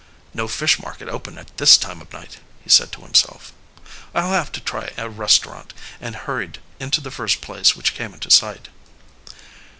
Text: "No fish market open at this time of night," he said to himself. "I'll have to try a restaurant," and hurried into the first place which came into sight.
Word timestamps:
"No 0.33 0.47
fish 0.47 0.79
market 0.79 1.07
open 1.09 1.37
at 1.37 1.55
this 1.57 1.77
time 1.77 2.01
of 2.01 2.11
night," 2.11 2.39
he 2.63 2.71
said 2.71 2.91
to 2.93 3.01
himself. 3.01 3.53
"I'll 4.15 4.31
have 4.31 4.51
to 4.53 4.59
try 4.59 4.91
a 4.97 5.07
restaurant," 5.11 5.75
and 6.01 6.15
hurried 6.15 6.57
into 6.79 7.01
the 7.01 7.11
first 7.11 7.39
place 7.39 7.75
which 7.75 7.93
came 7.93 8.11
into 8.15 8.31
sight. 8.31 8.69